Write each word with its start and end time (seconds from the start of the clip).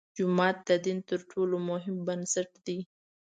جومات 0.15 0.57
د 0.69 0.69
دین 0.85 0.99
تر 1.09 1.19
ټولو 1.31 1.55
مهم 1.69 1.95
بنسټ 2.07 2.49
دی. 2.65 2.79